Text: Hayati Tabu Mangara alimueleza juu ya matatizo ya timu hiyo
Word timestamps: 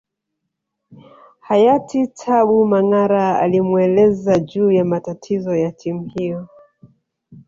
Hayati 1.47 1.99
Tabu 2.07 2.65
Mangara 2.65 3.39
alimueleza 3.39 4.39
juu 4.39 4.71
ya 4.71 4.85
matatizo 4.85 5.55
ya 5.55 5.71
timu 5.71 6.05
hiyo 6.05 6.47